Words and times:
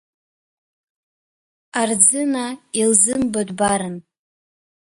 Арӡына 1.79 2.45
илзымбатәбаран. 2.79 3.95